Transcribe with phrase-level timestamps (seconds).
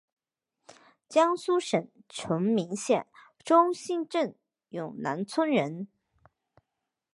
[1.07, 3.05] 江苏省崇明县
[3.43, 4.35] 中兴镇
[4.71, 5.89] 永南村人。